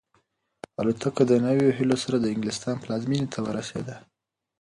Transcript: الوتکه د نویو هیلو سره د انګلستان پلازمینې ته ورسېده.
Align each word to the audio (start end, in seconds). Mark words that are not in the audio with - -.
الوتکه 0.79 1.23
د 1.27 1.33
نویو 1.45 1.75
هیلو 1.77 1.97
سره 2.03 2.17
د 2.19 2.25
انګلستان 2.33 2.75
پلازمینې 2.83 3.27
ته 3.33 3.39
ورسېده. 3.45 3.95